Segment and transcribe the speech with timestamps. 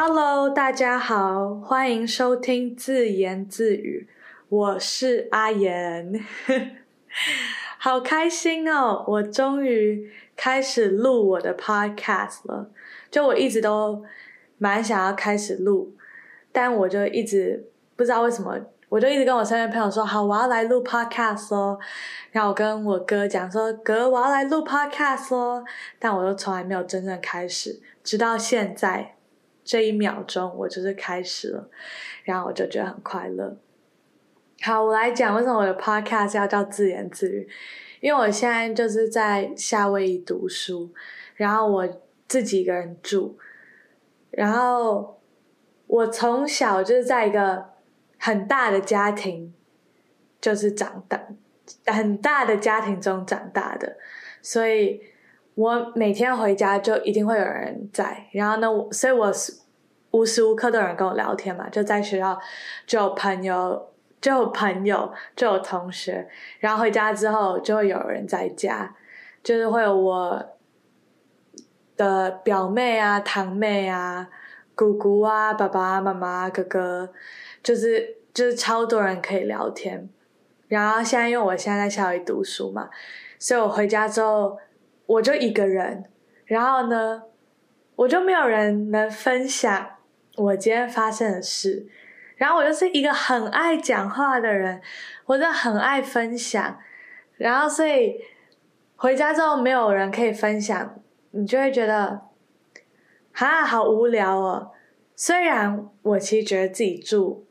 [0.00, 4.08] Hello，大家好，欢迎收听自言自语，
[4.48, 6.24] 我是阿言，
[7.78, 9.04] 好开心哦！
[9.08, 12.70] 我终于开始录我的 Podcast 了，
[13.10, 14.04] 就我一直都
[14.58, 15.92] 蛮想要开始录，
[16.52, 18.56] 但我就一直不知道为什么，
[18.88, 21.76] 我就一直跟我身边朋友说，好，我要来录 Podcast 哦。
[22.30, 25.64] 然后我跟我哥讲说，哥，我要来录 Podcast 哦，
[25.98, 29.16] 但我又从来没有真正开始，直到现在。
[29.68, 31.68] 这一秒钟，我就是开始了，
[32.24, 33.54] 然后我就觉得很快乐。
[34.62, 37.46] 好，我来讲为什么我的 podcast 要叫自言自语，
[38.00, 40.90] 因为我现在就是在夏威夷读书，
[41.34, 41.86] 然后我
[42.26, 43.36] 自己一个人住，
[44.30, 45.20] 然后
[45.86, 47.66] 我从小就是在一个
[48.18, 49.52] 很大的家庭，
[50.40, 51.28] 就是长大
[51.84, 53.98] 很大的家庭中长大的，
[54.40, 55.02] 所以。
[55.58, 59.52] 我每天回家就一定会有人在，然后呢，所以我是
[60.12, 62.40] 无时无刻都有人跟我聊天嘛，就在学校
[62.86, 66.28] 就有朋友，就有朋友，就有同学，
[66.60, 68.94] 然后回家之后就会有人在家，
[69.42, 70.40] 就是会有我
[71.96, 74.28] 的表妹啊、堂妹啊、
[74.76, 77.12] 姑姑啊、爸爸妈妈、哥哥，
[77.64, 80.08] 就是就是超多人可以聊天。
[80.68, 82.88] 然后现在因为我现在在校里读书嘛，
[83.40, 84.56] 所以我回家之后。
[85.08, 86.04] 我就一个人，
[86.44, 87.22] 然后呢，
[87.96, 89.96] 我就没有人能分享
[90.36, 91.86] 我今天发生的事，
[92.36, 94.82] 然后我就是一个很爱讲话的人，
[95.24, 96.78] 我真的很爱分享，
[97.38, 98.20] 然后所以
[98.96, 102.20] 回家之后没有人可以分享，你就会觉得，
[103.32, 104.72] 啊，好无聊哦。
[105.16, 107.46] 虽然我其实觉得自己住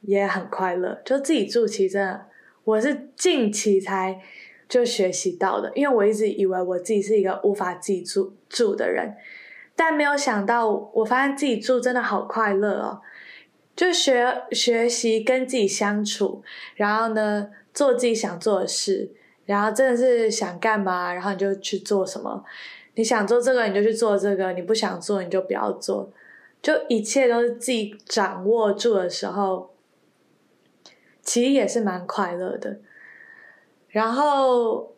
[0.00, 2.26] 也很快乐，就自己住其实真的，
[2.64, 4.20] 我是近期才。
[4.74, 9.14] 就学习到的，因为我一直以为我自己是一个无法自己住住的人，
[9.76, 13.00] 但没有想到，我发现自己住真的好快乐哦！
[13.76, 16.42] 就学学习跟自己相处，
[16.74, 19.12] 然后呢，做自己想做的事，
[19.46, 22.44] 然后真的是想干嘛，然后你就去做什么。
[22.96, 26.10] 你想做这个，你就去做这个；你不想做，你就不要做。
[26.60, 29.70] 就一切都是自己掌握住的时候，
[31.22, 32.80] 其实也是蛮快乐的。
[33.94, 34.92] 然后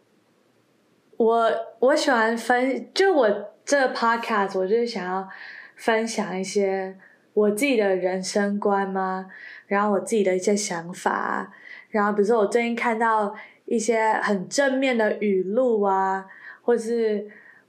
[1.18, 3.28] 我我喜欢分，就我
[3.62, 5.28] 这 podcast，我就是想要
[5.74, 6.96] 分享一些
[7.34, 9.26] 我自己的人生观嘛，
[9.66, 11.52] 然后我自己的一些想法，
[11.90, 13.34] 然后比如说我最近看到
[13.66, 16.24] 一些很正面的语录啊，
[16.62, 17.26] 或是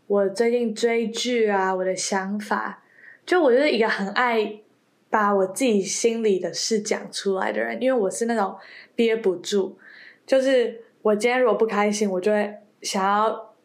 [0.08, 2.82] 我最近追剧啊，我的想法，
[3.26, 4.62] 就我就是一个很爱
[5.10, 8.56] 把我自己心里的事讲出来的人，因为我是那种
[8.96, 9.76] 憋不住，
[10.26, 10.87] 就是。
[11.08, 13.56] 我今天如果不开心，我就会想要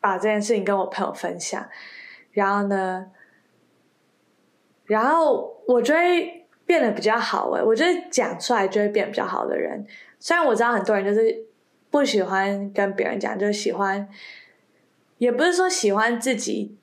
[0.00, 1.64] 把这件事情跟我朋友分享，
[2.32, 3.06] 然后呢，
[4.86, 9.86] 然后我就会变得比较好哎，我觉得讲出来就会变比较好的人。
[10.18, 11.46] 虽然我知道很多人就是
[11.88, 14.08] 不喜欢跟别人讲，就喜欢，
[15.18, 16.76] 也不是说喜欢自己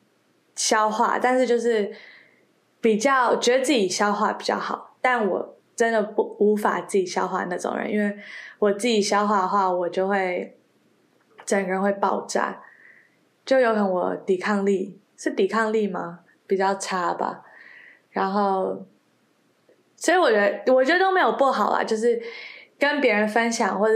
[0.56, 1.94] 消化，但是就是
[2.80, 5.55] 比较觉得自己消化比较好，但我。
[5.76, 8.18] 真的不无法自己消化那种人，因为
[8.60, 10.58] 我自己消化的话，我就会
[11.46, 12.62] 整个人会爆炸，
[13.46, 16.22] 就有可能我抵抗力是抵抗力吗？
[16.48, 17.44] 比较差吧。
[18.10, 18.86] 然后，
[19.96, 22.22] 所以我觉得我觉得都没有不好啊，就是
[22.80, 23.94] 跟别人分享或者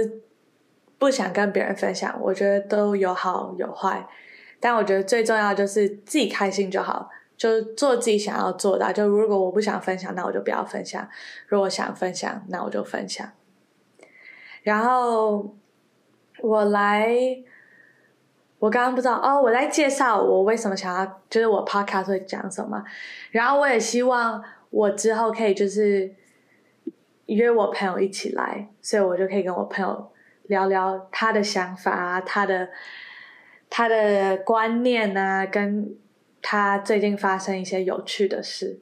[0.98, 4.06] 不想跟别人分享，我觉得都有好有坏。
[4.60, 7.10] 但我觉得最重要就是自己开心就好。
[7.40, 8.92] 就做自己想要做的。
[8.92, 11.08] 就如果我不想分享，那我就不要分享；
[11.48, 13.32] 如果想分享，那我就分享。
[14.62, 15.56] 然后
[16.42, 17.16] 我来，
[18.60, 22.84] 我刚刚不知道哦，我来介绍我为什么想要，就是我 podcast 会讲什么。
[23.32, 26.14] 然后我也希望我之后可以就是
[27.28, 30.12] 约我朋友一起来，所以我就可以跟我朋友
[30.48, 32.68] 聊聊他的想法啊，他的
[33.70, 35.96] 他的观念啊，跟。
[36.42, 38.80] 他最近发生一些有趣的事，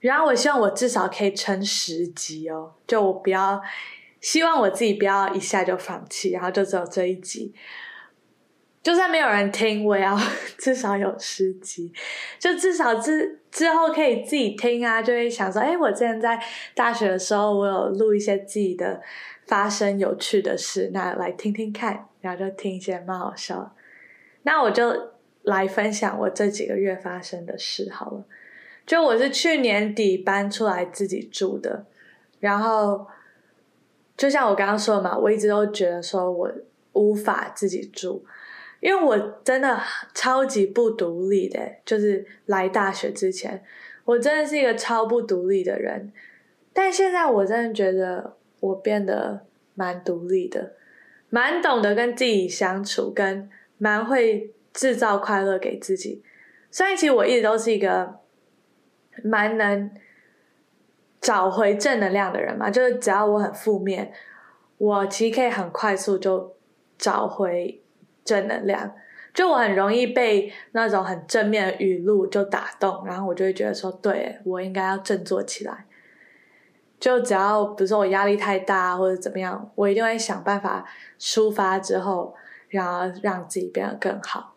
[0.00, 3.60] 然后我希望我至少可以撑十集哦，就我不要，
[4.20, 7.54] 希望我自己不要一下就放弃，然后就只有这一集，
[8.82, 10.16] 就算没有人听，我也要
[10.58, 11.92] 至少有十集，
[12.38, 16.38] 就至少之之后可以自己听啊，就会想说，哎，我之前在
[16.74, 19.00] 大学的时候，我有录一些自己的
[19.46, 23.74] 发生有趣的事，那来听听看，然后就听一些蛮好笑，
[24.42, 25.15] 那我就。
[25.46, 28.24] 来分享我这几个月发生的事好了，
[28.84, 31.86] 就我是去年底搬出来自己住的，
[32.40, 33.06] 然后
[34.16, 36.52] 就像我刚刚说嘛，我一直都觉得说我
[36.94, 38.24] 无法自己住，
[38.80, 39.80] 因为我真的
[40.14, 43.62] 超级不独立的，就是来大学之前，
[44.04, 46.12] 我真的是一个超不独立的人，
[46.72, 50.72] 但现在我真的觉得我变得蛮独立的，
[51.30, 53.48] 蛮懂得跟自己相处，跟
[53.78, 56.22] 蛮会制造快乐给自己。
[56.70, 58.20] 虽然其实我一直都是一个
[59.24, 59.90] 蛮能
[61.20, 64.12] 找回正能量的人嘛，就是只要我很负面，
[64.76, 66.54] 我其实可以很快速就
[66.98, 67.82] 找回
[68.22, 68.94] 正能量。
[69.32, 75.86] 就我很容易被那种很正面的语录就打动，然后我就会觉得说，对我应该要振作起来。
[76.98, 80.86] 就只要比如说我压力太大或者怎么样，我一定会想办法
[81.18, 82.34] 抒发之后，
[82.68, 84.55] 然后让自己变得更好。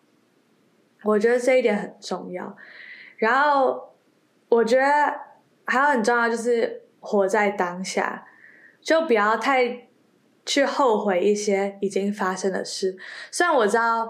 [1.03, 2.55] 我觉得这一点很重要。
[3.17, 3.93] 然后
[4.49, 4.85] 我觉得
[5.65, 8.25] 还有很重要就是活在当下，
[8.81, 9.87] 就不要太
[10.45, 12.97] 去后悔一些已经发生的事。
[13.31, 14.09] 虽然我知道。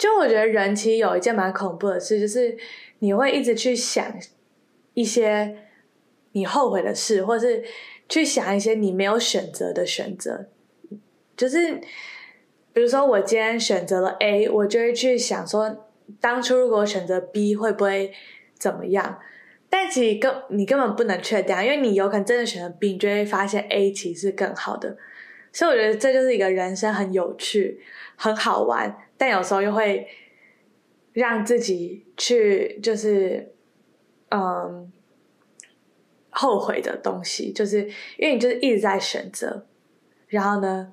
[0.00, 2.56] 就我觉得人其实有一件蛮恐怖的事，就是
[3.00, 4.10] 你会一直去想
[4.94, 5.58] 一些
[6.32, 7.62] 你后悔的事，或是
[8.08, 10.46] 去想一些你没有选择的选择。
[11.36, 11.74] 就是
[12.72, 15.89] 比如说，我今天选择了 A，我就会去想说，
[16.20, 18.12] 当初如果选择 B 会不会
[18.58, 19.18] 怎么样？
[19.68, 24.96] 但其实根你根本不能确定，因为你有可能真的选择 B，你就会发现 A 其实是更好的。
[25.52, 27.80] 所以我觉得这就是一个人生很有趣、
[28.16, 28.96] 很好玩。
[29.16, 30.08] 但有时候又会
[31.12, 33.52] 让自己去，就是
[34.30, 34.90] 嗯
[36.30, 37.82] 后悔的东西，就是
[38.16, 39.66] 因为你就是一直在选择，
[40.28, 40.92] 然后呢，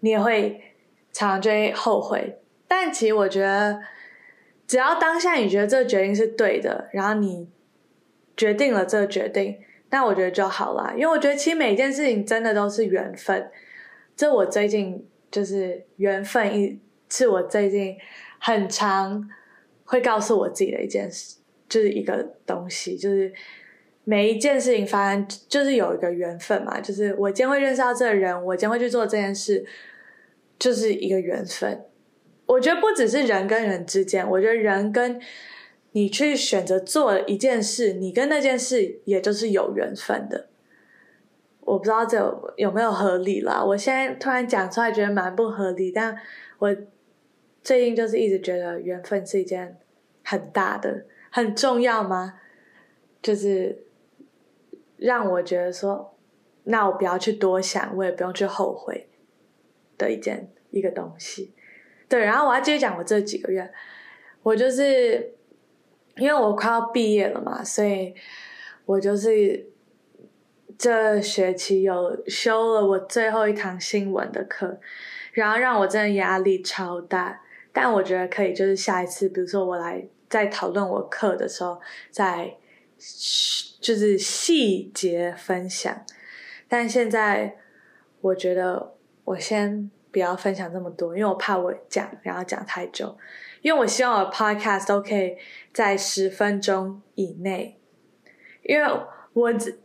[0.00, 0.60] 你也会
[1.12, 2.40] 常常就会后悔。
[2.68, 3.80] 但其实我觉得，
[4.66, 7.48] 只要当下你觉得这个决定是对的，然后你
[8.36, 9.58] 决定了这个决定，
[9.90, 10.92] 那我觉得就好了。
[10.94, 13.50] 因为我觉得其实每一件事情真的都是缘分。
[14.16, 16.78] 这我最近就是缘分一。
[17.08, 17.96] 是我最近
[18.40, 19.30] 很常
[19.84, 21.36] 会告诉我自己的一件事，
[21.68, 23.32] 就是一个东西，就是
[24.02, 26.80] 每一件事情发生，就是有一个缘分嘛。
[26.80, 29.64] 就是我今天会认识到这个人，我今天会去做这件事，
[30.58, 31.84] 就是一个缘分。
[32.46, 35.20] 我觉得不只是人跟人之间，我觉得人跟
[35.92, 40.48] 你去选择做一件事，你跟那件事也就是有缘分的。
[41.60, 42.16] 我不知道这
[42.56, 43.62] 有没有合理啦。
[43.64, 46.16] 我现在突然讲出来，觉得蛮不合理，但
[46.58, 46.74] 我。
[47.62, 49.76] 最近就是一直觉得缘分是一件
[50.22, 52.34] 很大的、很重要吗？
[53.20, 53.84] 就是
[54.98, 56.16] 让我觉得说，
[56.62, 59.08] 那我不要去多想，我也不用去后悔
[59.98, 61.54] 的一件一个东西。
[62.08, 63.70] 对，然后我要继续讲我这几个月，
[64.42, 65.34] 我就是
[66.16, 68.14] 因为我快要毕业了嘛，所以
[68.84, 69.66] 我就是
[70.78, 74.78] 这学期有修了我最后一堂新闻的课，
[75.32, 77.42] 然后让我真的压力超大。
[77.72, 81.78] 但我觉得可以，就是下一次，比如说我来再讨论我课的时候，
[82.10, 82.56] 再
[83.80, 86.04] 就是细节分享。
[86.68, 87.56] 但现在
[88.22, 88.94] 我觉得
[89.24, 93.14] 我先不要分享这么多，因为我怕我讲然后讲太久。
[93.60, 95.36] 因为我希望我的 podcast 都可以
[95.74, 97.78] 在十分钟以内，
[98.62, 98.90] 因为
[99.34, 99.78] 我只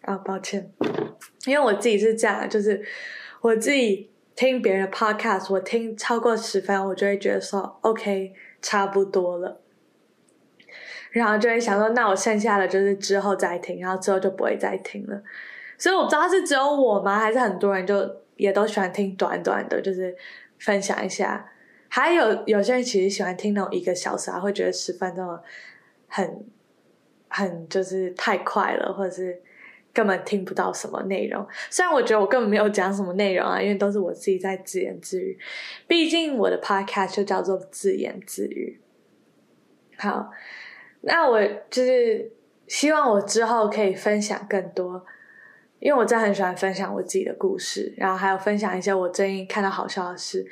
[0.00, 0.72] 啊抱歉，
[1.44, 2.82] 因为我自己是这样，就是
[3.42, 4.10] 我自己。
[4.36, 9.60] 听别人的 podcast，我听超过十分，我就会觉得说 OK，差不多了，
[11.12, 15.22] 然后就会想说，那我剩下的就是之后再听，然后之后就不会再听了。
[15.78, 17.94] 所以我不知道是只有我吗，还是很多人就
[18.36, 20.16] 也都喜欢听短短的，就是
[20.58, 21.50] 分享一下。
[21.88, 25.38] 还有有些人其实喜欢听那种一个小时，会觉得十分钟
[26.08, 26.44] 很
[27.28, 29.42] 很就是太快了，或者是。
[29.94, 35.38] 根本听不到什么内容，虽然我觉得我根本没有讲什么内容啊，因为都是我自己在自言自语。
[35.86, 38.80] 毕竟我的 podcast 就叫做自言自语。
[39.96, 40.32] 好，
[41.02, 42.28] 那我就是
[42.66, 45.06] 希望我之后可以分享更多，
[45.84, 50.42] 因为我真的很喜欢分享我自己的故事，然后还有分享一些我最近看到好笑的事。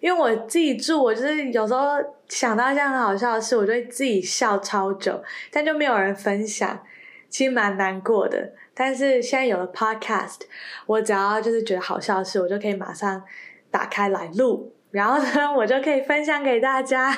[0.00, 1.96] 因为我自己住，我就是有时候
[2.30, 5.22] 想到一件很好笑的事，我就会自己笑超久，
[5.52, 6.80] 但就没有人分享，
[7.28, 8.54] 其实蛮难过的。
[8.72, 10.38] 但是现在有了 Podcast，
[10.86, 13.22] 我只要就是觉得好笑的事，我就可以马上
[13.70, 17.14] 打开来录，然后呢，我就可以分享给大家，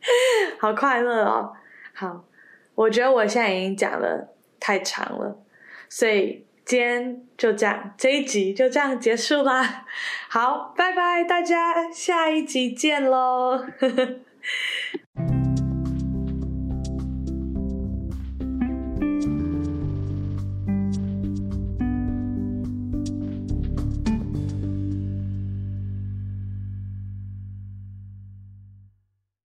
[0.58, 1.52] 好快乐哦！
[1.92, 2.24] 好，
[2.74, 5.38] 我觉得我现在已经讲了太长了，
[5.90, 9.84] 所以今天就这样，这一集就这样结束啦。
[10.30, 13.66] 好，拜拜，大家下一集见喽！